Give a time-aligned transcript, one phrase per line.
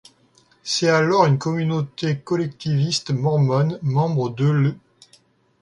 [0.63, 4.75] C'est alors une communauté collectiviste mormone, membre de l'.